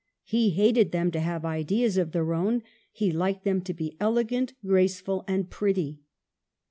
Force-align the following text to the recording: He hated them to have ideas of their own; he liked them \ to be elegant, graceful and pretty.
He 0.23 0.49
hated 0.49 0.91
them 0.91 1.11
to 1.11 1.19
have 1.19 1.45
ideas 1.45 1.95
of 1.95 2.11
their 2.11 2.33
own; 2.33 2.63
he 2.91 3.11
liked 3.11 3.43
them 3.43 3.61
\ 3.61 3.61
to 3.65 3.71
be 3.75 3.97
elegant, 3.99 4.53
graceful 4.65 5.23
and 5.27 5.47
pretty. 5.47 6.01